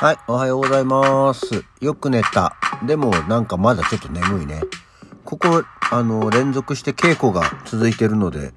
[0.00, 1.64] はい、おはようございます。
[1.80, 2.54] よく寝た。
[2.86, 4.60] でもなんかまだちょっと眠いね。
[5.24, 8.52] ここ、あの、連続して稽古が続いてるので、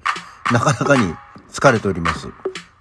[0.52, 1.12] なかなかに
[1.50, 2.28] 疲れております。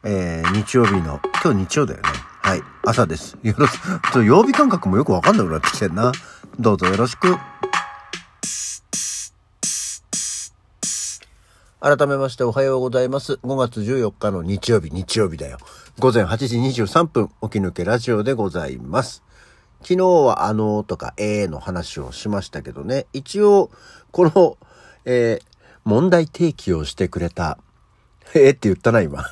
[0.04, 2.10] えー、日曜日の、今日日曜だよね。
[2.44, 3.36] はい、朝です。
[3.42, 3.80] よろし
[4.14, 6.12] く、曜日感覚もよくわかんなくなってきてんな。
[6.60, 7.36] どうぞよろしく。
[11.84, 13.40] 改めましておはようございます。
[13.42, 15.58] 5月14日の日曜日、日曜日だよ。
[15.98, 19.24] 午前8時23分、起き抜けラジオでございます。
[19.82, 23.72] 昨日はあのーとかえーの話をしましたけどね、一応、
[24.12, 24.58] この、
[25.06, 25.52] えー
[25.84, 27.58] 問題提起をしてくれた、
[28.36, 29.26] えーって言ったな、今。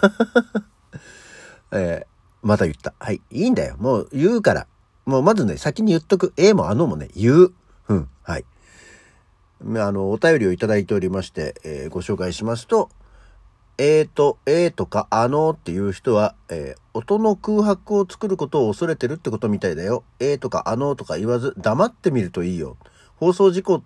[1.71, 2.07] えー
[2.41, 2.95] また言った。
[2.97, 3.21] はい。
[3.29, 3.75] いいんだよ。
[3.77, 4.65] もう言うから。
[5.05, 6.33] もうまずね、先に言っとく。
[6.35, 7.53] えーもあのもね、言う。
[7.89, 8.09] うん。
[8.23, 8.45] はい。
[9.61, 12.89] あの、お便りをいただいておりまして、えーご紹介しますと、
[13.77, 20.03] えーと、えーとか、あのーっていう人は、えー音の空白を作ることを恐れてるってことみたいだよ。
[20.19, 22.77] えーとか、あのーとか言わず、黙ってみるといいよ。
[23.15, 23.83] 放送事故っ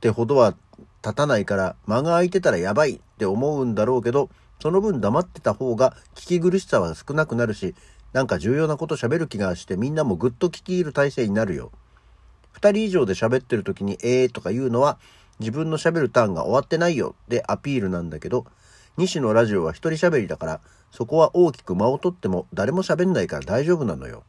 [0.00, 0.54] てほどは
[1.02, 4.28] 立たないから、間が空いてたらやばいって思うんだろうけど、
[4.60, 7.74] その分黙ってた方が聞き苦しさは少なくなるし、
[8.12, 11.72] なんか重要なこと喋る気がしてみんなもぐっと聞き入る体制になるよ。
[12.56, 14.98] 二人以上で喋ってる時に、えーとか言うのは、
[15.40, 18.46] 自分の喋るターンが終わってないよってアピールなんだけど、
[18.96, 24.22] 西のラジオは一人喋りだから、そこは大きく間を取っても誰も喋んないから大丈夫なのよ。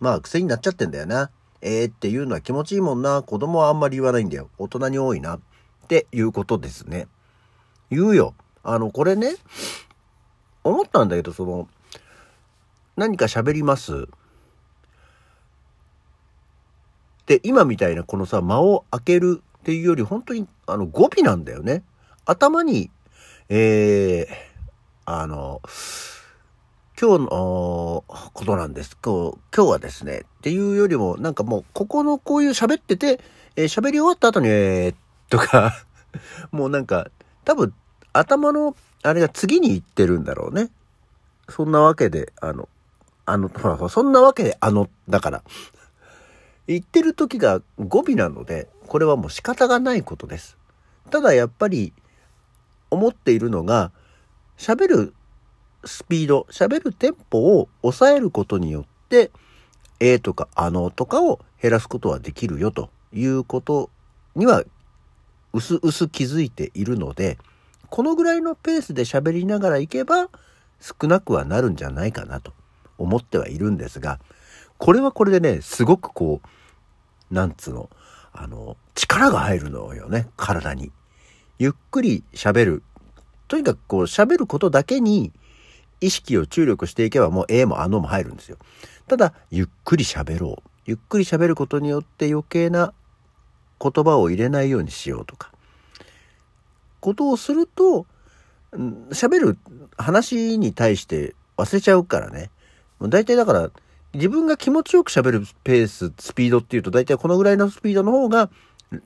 [0.00, 1.30] まあ癖になっちゃってんだよな。
[1.60, 3.22] えーっていうのは気持ちいいもんな。
[3.22, 4.50] 子供はあんまり言わないんだよ。
[4.58, 5.36] 大人に多いな。
[5.36, 5.40] っ
[5.86, 7.06] ていうことですね。
[7.90, 8.34] 言うよ。
[8.64, 9.36] あの、これね、
[10.64, 11.68] 思ったんだけど、その、
[12.96, 14.08] 何か喋ります？
[17.26, 21.84] で、今みたいなこのさ、間を開けるっていうより、本当に、あの、語尾なんだよね。
[22.24, 22.90] 頭に、
[23.48, 24.26] えー、
[25.04, 25.60] あの、
[27.00, 28.96] 今日のことなんです。
[29.04, 33.20] 今日、今日はですね、っていうよりも、なんかもう、ここのこういう喋ってて、
[33.56, 34.94] えー喋り終わった後に、えー、
[35.28, 35.74] とか、
[36.50, 37.08] もうなんか、
[37.44, 37.74] 多分、
[38.12, 40.70] 頭の、あれが次に行ってるんだろうね。
[41.48, 42.68] そんなわけで、あの、
[43.26, 45.42] あの、ほら、そんなわけで、あの、だから、
[46.72, 50.56] 言ってる時が語尾なので、これはもう仕方がないことです。
[51.10, 51.92] ただやっぱり、
[52.90, 53.92] 思っているのが、
[54.58, 55.14] 喋る
[55.84, 59.30] スピード、喋るテンポを抑えることによって、
[60.00, 63.90] えーとかあのとかを減らすことはできるよということ
[64.34, 64.64] には、
[65.52, 67.38] うすうす気づいているので、
[67.88, 70.28] このぐらいのペースで喋りながらいけば、
[70.80, 72.52] 少なくはなるんじゃないかなと
[72.98, 74.18] 思ってはいるんですが、
[74.78, 76.48] これはこれでね、すごくこう、
[77.32, 77.90] なんつうの、
[78.32, 80.92] あの、力が入るのよね、体に。
[81.58, 82.82] ゆっくり喋る。
[83.48, 85.32] とにかくこう喋ることだけに
[86.00, 88.58] 意識を注力していけばもうええもあのも入るんですよ。
[89.08, 90.70] ただ、ゆっくり喋ろう。
[90.84, 92.92] ゆっくり喋ることによって余計な
[93.80, 95.52] 言葉を入れないようにしようとか。
[97.00, 98.06] ことをすると、
[99.10, 99.58] 喋る
[99.96, 102.50] 話に対して忘れちゃうからね。
[102.98, 103.70] もう大体だから、
[104.14, 108.50] 自分が気持ちよく喋るペース、スピードっていうと大体このぐらいのスピードの方が、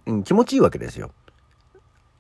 [0.07, 1.13] うん気持ちいいわけですよ。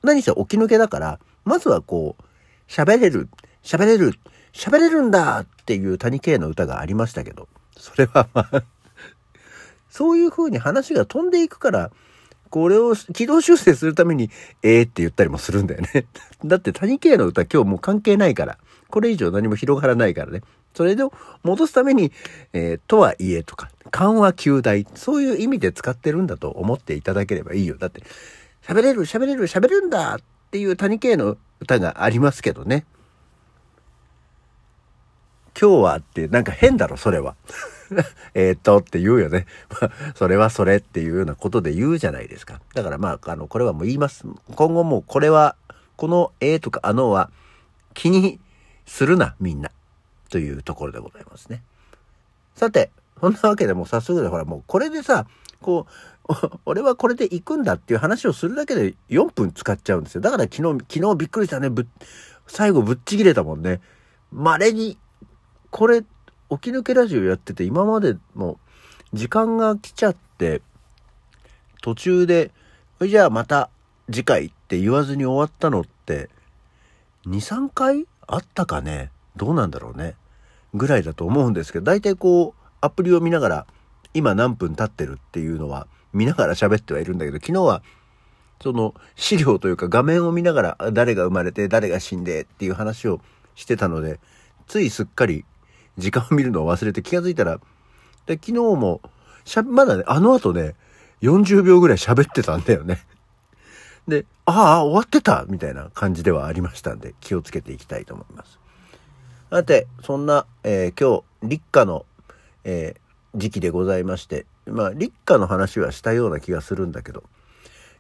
[0.04, 2.22] 何せ起き抜けだから、まずはこう、
[2.68, 3.28] 喋れる、
[3.64, 4.14] 喋れる、
[4.52, 8.62] 喋れるんだっていう谷系の歌がありましたけど、それはまあ、
[9.90, 11.90] そういう風に話が飛んでいくから、
[12.50, 14.30] これを軌道修正するために、
[14.62, 16.06] えーって言ったりもするんだよね。
[16.44, 18.58] だって谷系の歌今日もう関係ないから、
[18.88, 20.42] これ以上何も広がらないからね。
[20.76, 21.02] それで
[21.42, 22.12] 戻すために、
[22.52, 27.78] えーとはいえとか、緩和球大、そういう意味で使ってるんだと思っていただければいいよ。
[27.78, 28.02] だって、
[28.62, 30.20] 喋れる、喋れる、喋れるんだっ
[30.50, 32.84] ていう谷系の歌がありますけどね。
[35.58, 37.36] 今日はってなんか変だろ、それは。
[38.34, 39.46] えっとって言うよね。
[39.80, 42.60] ま それはそれっていうようなことで言うじゃないですか。
[42.74, 44.26] だからまあ、あの、これはもう言います。
[44.54, 45.56] 今後もうこれは、
[45.96, 47.30] このえとかあのは
[47.94, 48.38] 気に
[48.84, 49.70] するな、みんな。
[50.28, 51.62] というところでございますね。
[52.54, 52.90] さて、
[53.20, 55.26] そんなわけでもう早速でほらもうこれでさ、
[55.60, 55.92] こう、
[56.66, 60.20] 俺はこれで行くんだっていう話をするだけで4分使っちゃうんですよ。
[60.20, 61.70] だから昨日、昨日びっくりしたね。
[61.70, 61.86] ぶ
[62.46, 63.80] 最後ぶっちぎれたもんね。
[64.32, 64.98] 稀に、
[65.70, 66.06] これ、起
[66.58, 68.60] き抜けラジオやってて今までも
[69.12, 70.62] 時間が来ちゃって、
[71.82, 72.52] 途中で、
[73.00, 73.70] じゃあまた
[74.10, 76.30] 次回って言わずに終わったのって、
[77.26, 79.10] 2、3回あったかね？
[79.36, 80.14] どうなんだろうね。
[80.74, 83.66] ぐらいだと思うんですけど、大体こう、アプリを見ながら、
[84.14, 87.82] 今何分経ってるっていうのは見ながら喋ってはいるんだけど、昨日は、
[88.62, 93.20] その資料というか画面を見ながら誰が生まれて誰が死んでっていう話を
[93.54, 94.18] してたので、
[94.66, 95.44] ついすっかり
[95.98, 97.60] 時間を見るのを忘れて気がついたら
[98.26, 99.00] で、昨日も、
[99.44, 100.74] しゃ、まだね、あの後ね、
[101.22, 103.06] 40秒ぐらい喋ってたんだよね。
[104.06, 108.58] で、ああ、終わってたみたいな感じではありましたんで、気をつけていきたいと思います。
[109.48, 112.04] さて、そんな、えー、今日、立夏の、
[112.64, 117.22] えー、時期でございまして、まあ、立夏の話はしたような気がするんだけど、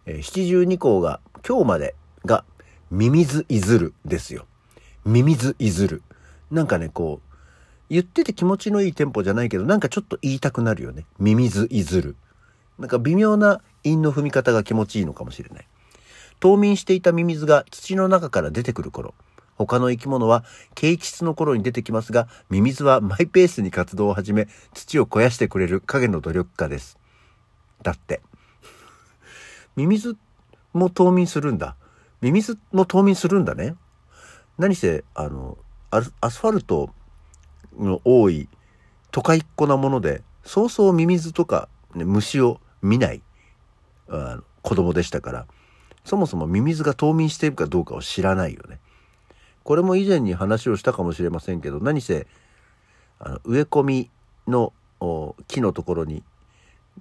[0.06, 1.94] えー、七十二校が今日まで
[2.24, 2.44] が、
[2.90, 4.46] ミミズいずるですよ。
[5.04, 6.02] ミミズいずる。
[6.50, 7.36] なんかね、こう、
[7.90, 11.06] 言ってて気持ちのいいテンポじゃないけど、なんかちょっと言いたくなるよね。
[11.20, 12.16] ミミズいずる。
[12.76, 15.68] なんか微妙な韻の踏み方が気持ちいいのかもしれない。
[16.40, 19.14] 冬眠していたミミズが土の中から出てくる頃、
[19.56, 20.44] 他の生き物は
[20.74, 26.98] 景気質の頃に出てきますが、ミミズはマイペースに活動を始め、土を肥やしてくれる影の努力家です。
[27.82, 28.20] だって。
[29.76, 30.16] ミミズ
[30.72, 31.76] も冬眠するんだ。
[32.20, 33.74] ミミズも冬眠するんだね。
[34.58, 35.58] 何せ、あの、
[35.90, 36.90] アスファルト
[37.78, 38.48] の多い
[39.10, 43.22] 都会っ子なもので、そうそうミミズとか、ね、虫を見ない
[44.08, 45.46] あの子供でしたから、
[46.04, 48.78] そもそもミミズが冬眠しているかどうかを知らないよね。
[49.66, 52.28] これも以前に話をしたかもしれませんけど、何せ、
[53.18, 54.10] あの植え込み
[54.46, 54.72] の
[55.48, 56.22] 木のところに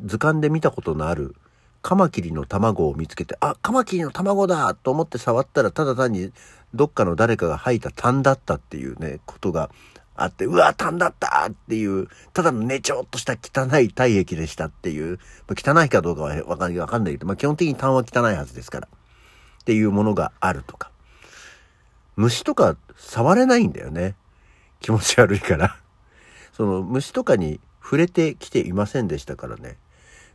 [0.04, 1.36] 図鑑で見たことのある
[1.84, 6.32] カマキリの卵を見つけて、あ、カマキリの卵だと思って触ったら、ただ単に
[6.74, 9.70] どっかの誰かが吐いた痰だったっていうね、ことが
[10.16, 18.88] あって、うわ、痰だったっていう、ただのねちょっとした汚い体液でしたっていう、ま、汚いかどうかはわかんないかんないけど、まあ、基本的に痰は汚いはずですから。
[18.88, 20.90] っていうものがあるとか。
[22.16, 24.16] 虫とか触れないんだよね。
[24.80, 25.78] 気持ち悪いから。
[26.54, 29.78] その虫とかに触れてきていませんでしたからね。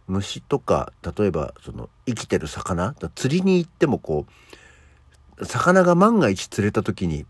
[0.06, 4.26] 虫とか、例えばその生きてる魚、釣りに行ってもこ
[5.38, 7.26] う、魚が万が一釣れた時に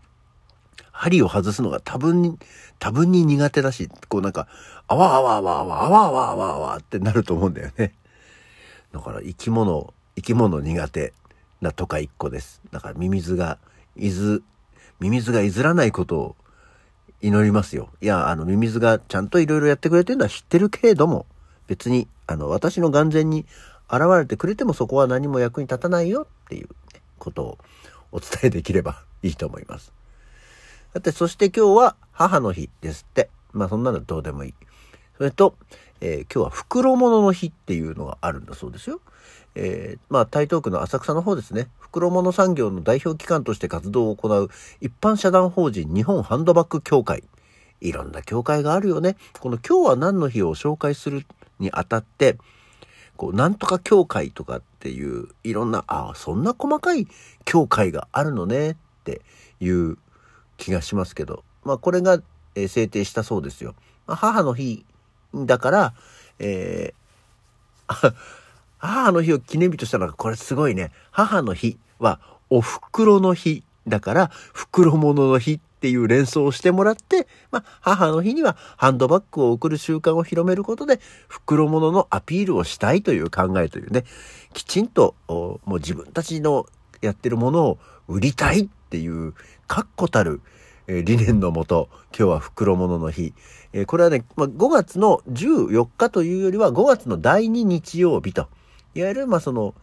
[1.01, 2.37] 針を外すのが多分に、
[2.77, 4.47] 多分に苦手だし、こうなんか、
[4.87, 7.93] あわあわあわあわあわあわあわあわってなると思うんだよね。
[8.91, 11.13] だから生き物、生き物苦手
[11.61, 12.61] なとか一個です。
[12.71, 13.57] だからミミズが、
[13.95, 14.43] いず、
[14.99, 16.35] ミミズがいずらないことを
[17.21, 17.89] 祈りますよ。
[18.01, 21.25] いや、あの、ミミズがちゃんといろいろやってくれてるのは知ってるけれども、
[21.67, 23.45] 別に、あの、私の眼前に
[23.89, 26.69] 現れてくれてもそこは何も役に立たないよっていう
[27.19, 27.57] ことを
[28.11, 29.91] お伝えできれば いいと思います。
[30.93, 33.29] だって、そして今日は母の日ですって。
[33.53, 34.53] まあそんなのどうでもいい。
[35.21, 35.53] それと、
[35.99, 39.01] えー、今日は袋物の日っていうのがあるんだそうですよ。
[39.53, 41.67] えー、まあ台東区の浅草の方ですね。
[41.77, 47.23] 袋物産業の代表機関として活動を行う一般社団法人日本ハンドバッグ協会。
[47.81, 49.15] いろんな協会があるよね。
[49.39, 51.23] この今日は何の日を紹介する
[51.59, 52.39] にあたって、
[53.15, 57.05] こう、なんとか協会とかっていう、いろんな、ああ、そんな細かい
[57.45, 59.21] 協会があるのねって
[59.59, 59.99] いう
[60.57, 62.23] 気がしますけど、まあこれが、
[62.55, 63.75] えー、制定したそうですよ。
[64.07, 64.83] まあ、母の日
[65.33, 65.93] だから、
[66.39, 68.13] えー、
[68.79, 70.91] 母の日を記念日としたのがこれすごいね。
[71.11, 72.19] 母の日は
[72.49, 84.03] お袋の日だから、袋物の日っていう連想をしてもらって、まあ、母の日にはハンドバッグを送る習慣を広めることで、袋物のアピールをしたいという考えというね、
[84.53, 86.67] きちんと、もう自分たちの
[87.01, 89.33] やってるものを売りたいっていう
[89.67, 90.41] 確固たる、
[90.87, 93.33] え、理念のもと、今日は袋物の日。
[93.73, 98.47] え、これはね、まあ、5月の14日というよりは5月の第2日曜日と。
[98.95, 99.73] いわゆる、まあ、その、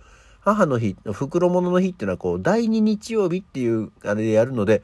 [0.41, 4.83] 母の日、袋物の日っていうのは、こう、第2日曜日っていう、あれでやるので、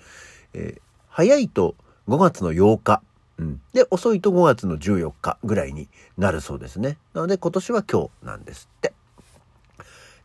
[0.52, 1.74] えー、早いと
[2.08, 3.02] 5月の8日。
[3.38, 3.60] うん。
[3.72, 6.98] で、遅いと5月の14日ぐらいになるそうですね。
[7.14, 8.92] なので、今年は今日なんですって。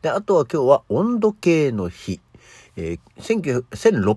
[0.02, 2.22] で、あとは今日は温度計の日。
[2.80, 3.70] えー、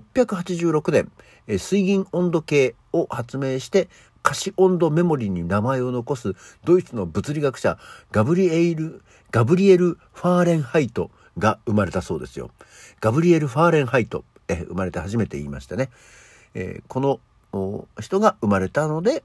[0.05, 1.11] 1686年、
[1.47, 3.89] え、水銀温度計を発明して、
[4.21, 7.77] 可視温度メモリに名前を残すドイツの物理学者
[8.13, 9.01] ガブリエル、
[9.31, 12.51] ガブリエル・ファーレンハイトが生まれたそうですよ。
[13.01, 15.89] ガブリエル・ファーレンハイト、え、生まれて初めて言いましたね。
[16.53, 19.23] え、この人が生まれたので、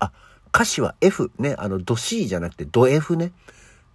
[0.00, 0.10] あ、
[0.52, 3.30] 歌詞は F ね、あのド C じゃなくてド F ね。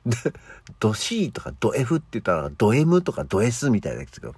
[0.79, 4.35] ド C とかド F って言ったらド M とかド S みたいですけど、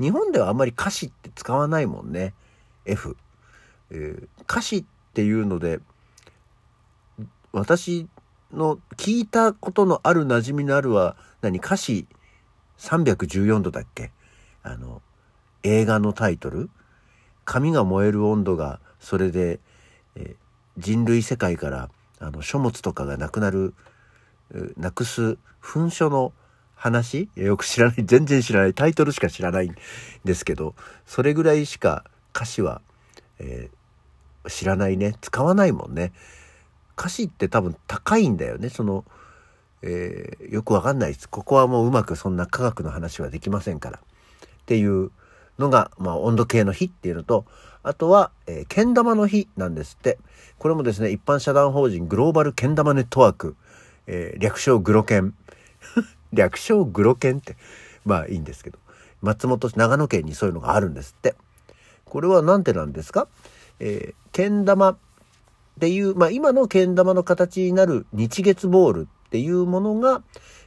[0.00, 2.34] 日本ではあんまり歌詞って使わないもんね。
[2.84, 3.16] F。
[3.90, 5.80] えー、歌詞っていうので、
[7.52, 8.08] 私
[8.52, 12.06] の聞いたことのある馴染みのあるは、何歌詞
[12.78, 14.10] 314度だっけ？
[14.62, 15.02] あの、
[15.62, 16.70] 映画のタイトル
[17.44, 19.60] 髪が燃える温度がそれで、
[20.14, 20.36] えー、
[20.78, 21.90] 人類世界から
[22.20, 23.74] あの書物とかがなくなる
[24.76, 26.32] なくす噴書の
[26.74, 27.28] 話？
[27.34, 29.74] よく知らない、全然知らない、タイトルしか知らないん
[30.24, 30.74] ですけど、
[31.06, 32.80] それぐらいしか歌詞は、
[33.40, 35.16] えー、知らないね。
[35.20, 36.12] 使わないもんね。
[36.96, 38.68] 歌詞って多分高いんだよね。
[38.68, 39.04] その、
[39.82, 41.28] えー、よくわかんないです。
[41.28, 43.98] ここはもううまくそんな科学の話はできませんから。
[43.98, 45.10] っていう
[45.58, 47.44] のが、まあ、温度計の日っていうのと、
[47.82, 50.18] あとは、えー、けん玉の日なんですって。
[50.58, 53.56] これもですね、一般社団法人グローバルけん玉ネットワーク、
[54.08, 55.34] えー、略称グロケン。
[56.32, 57.56] 略称グロケンって、
[58.04, 58.78] まあいいんですけど。
[59.20, 61.34] 松本市、長野県にそういうのがあるんですって。
[62.04, 63.28] これは何てなんですか？
[63.80, 64.96] えー、けん玉っ
[65.78, 70.22] ていう、まあ今のけん玉の形になる日月ボールっていうものが、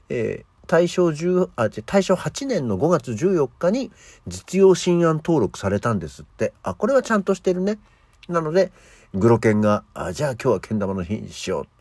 [0.09, 3.91] えー、大正10あ大正8年の5月14日に
[4.27, 6.53] 実用新案登録されたんですって。
[6.63, 7.79] あ、これはちゃんとしてるね。
[8.29, 8.71] なので、
[9.13, 11.80] グロケンが、あ、じゃあ今日はけん玉の日にしようって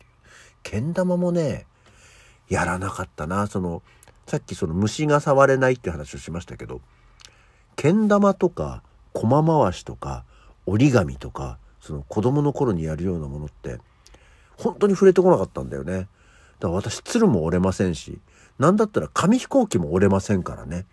[0.63, 1.65] けん玉もね、
[2.49, 3.47] やらなかったな。
[3.47, 3.81] その、
[4.27, 6.81] さっきその虫が触れないって話をしましたけど、
[7.75, 10.23] けん玉とか、駒回しとか、
[10.65, 13.79] 折り紙とか、その子供の頃にやるようなものって、
[14.57, 15.93] 本当に触れてこなかったんだよね。
[15.93, 16.07] だか
[16.67, 18.19] ら私、鶴も折れませんし、
[18.59, 20.85] なんだったら紙飛行機も折れませんからね。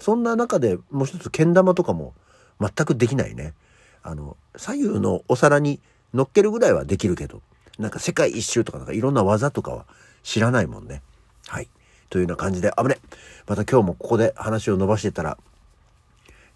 [0.00, 2.14] そんな中でもう一つけん玉とかも
[2.58, 3.54] 全くできないね。
[4.02, 5.80] あの、左右のお皿に
[6.14, 7.42] 乗っけるぐらいはできるけど、
[7.78, 9.86] なんか世界一周とかなんかいろんな技とかは
[10.22, 11.02] 知らないもんね。
[11.46, 11.68] はい。
[12.10, 12.98] というような感じで、危ね。
[13.46, 15.38] また今日もここで話を伸ばしてたら、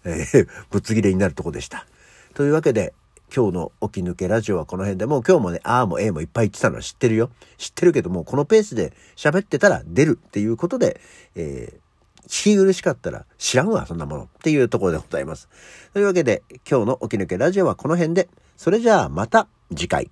[0.05, 1.87] えー、 ぶっつ切れになるとこでした。
[2.33, 2.93] というわけで、
[3.35, 7.29] 今日の起き抜けラジオはこの辺でもう今日もね、ああもええもいっぱい言ってたのは知ってるよ。
[7.57, 11.01] 知ってるけども、このペースで喋ってたら出るっていうことで、
[11.35, 15.49] えー、聞き苦しかったら知らんわ、そんなものっていうところでございます。
[15.93, 20.11] というわけで、今日の起き抜けラジオはこの辺で、それじゃあまた次回。